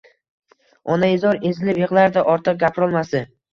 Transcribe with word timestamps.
Onaizor 0.95 1.39
ezilib 1.51 1.83
yigʻlardi, 1.83 2.25
ortiq 2.35 2.61
gapirolmasdi. 2.67 3.25